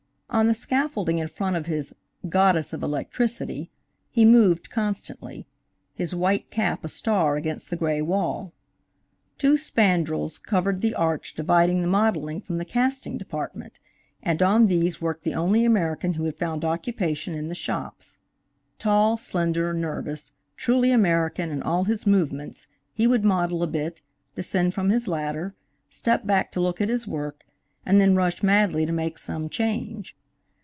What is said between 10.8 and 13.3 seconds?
arch dividing the modeling from the casting